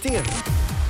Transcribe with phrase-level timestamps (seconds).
[0.00, 0.22] Dir.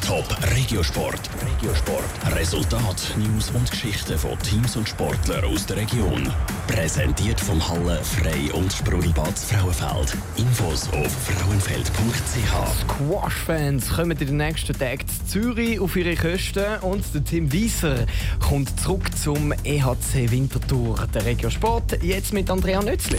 [0.07, 0.25] Top
[0.55, 1.29] Regiosport.
[1.45, 2.37] Regiosport.
[2.37, 6.33] Resultat, News und Geschichten von Teams und Sportlern aus der Region.
[6.69, 10.17] Präsentiert vom Halle Frei und Sprudelbad Frauenfeld.
[10.37, 12.83] Infos auf frauenfeld.ch.
[12.83, 18.07] Squash-Fans kommen in den nächsten Tagen zu Zürich auf ihre Kosten und der Tim Wieser
[18.39, 21.07] kommt zurück zum EHC Winterthur.
[21.13, 23.19] Der Regiosport jetzt mit Andrea Nützli.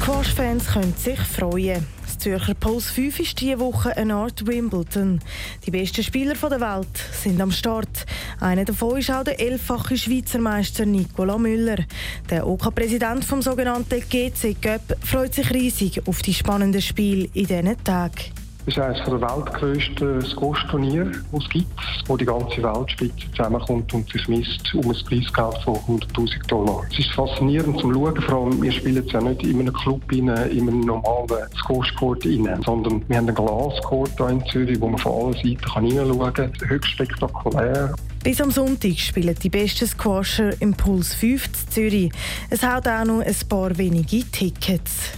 [0.00, 1.93] Squash-Fans können sich freuen.
[2.24, 5.20] Zürcher Puls 5 ist diese Woche eine Art Wimbledon.
[5.66, 8.06] Die besten Spieler der Welt sind am Start.
[8.40, 11.84] Einer davon ist auch der elffache Schweizer Meister Nicola Müller.
[12.30, 17.84] Der OK-Präsident vom sogenannten GC Cup freut sich riesig auf die spannenden Spiele in diesen
[17.84, 18.43] Tagen.
[18.66, 24.10] Es ist eines der weltgrößten Squash-Turniere, die es gibt, wo die ganze Weltspitze zusammenkommt und
[24.10, 26.82] sich misst um ein Preisgeld von 100'000 Dollar.
[26.90, 30.30] Es ist faszinierend zum Schauen, vor allem wir spielen ja nicht in einem Club, in
[30.30, 32.22] einem normalen Squash-Court
[32.64, 36.52] sondern wir haben einen Glascourt hier in Zürich, wo man von allen Seiten hineinschauen kann.
[36.66, 37.94] Höchst spektakulär.
[38.22, 42.10] Bis am Sonntag spielen die besten Squasher im Puls 5 zu Zürich.
[42.48, 45.10] Es hat auch noch ein paar wenige Tickets.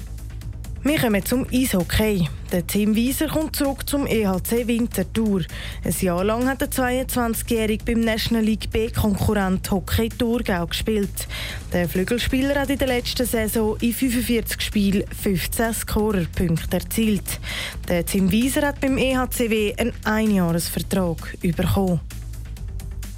[0.82, 2.28] Wir kommen zum Eishockey.
[2.52, 5.42] Der Tim Wieser kommt zurück zum EHC Winterthur.
[5.84, 11.26] Ein Jahr lang hat der 22-Jährige beim National League B-Konkurrent Hockey Thurgau gespielt.
[11.72, 17.40] Der Flügelspieler hat in der letzten Saison in 45 Spielen 15 Scorerpunkte erzielt.
[17.88, 22.00] Der Tim Wieser hat beim EHCW einen Einjahresvertrag bekommen.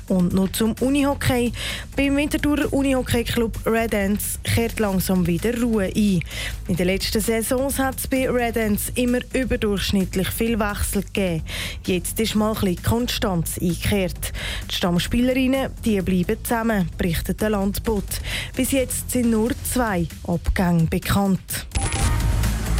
[0.09, 1.53] Und noch zum Unihockey.
[1.97, 6.20] Beim Winterthurer Unihockey Club Red Ants kehrt langsam wieder Ruhe ein.
[6.67, 11.42] In den letzten Saisons hat es bei Red Ants immer überdurchschnittlich viel Wechsel gegeben.
[11.84, 14.33] Jetzt ist mal ein bisschen Konstanz eingekehrt.
[14.70, 18.05] Die Stammspielerinnen die bleiben zusammen, berichtet der Landbot.
[18.56, 21.67] Bis jetzt sind nur zwei Abgänge bekannt.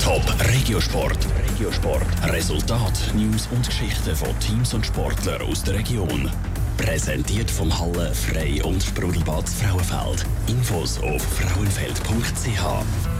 [0.03, 1.19] Top Regiosport.
[1.51, 2.07] Regiosport.
[2.25, 6.31] Resultat, News und Geschichten von Teams und Sportlern aus der Region.
[6.79, 10.25] Präsentiert vom Halle Frei und Sprudelbad Frauenfeld.
[10.47, 13.18] Infos auf frauenfeld.ch.